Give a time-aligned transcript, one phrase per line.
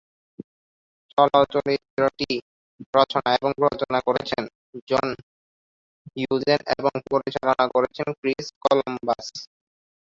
[1.11, 2.31] চলচ্চিত্রটি
[2.93, 4.43] রচনা এবং প্রযোজনা করেছেন
[4.89, 5.07] জন
[6.15, 9.25] হিউজেস এবং পরিচালনা করেছেন ক্রিস কলম্বাস।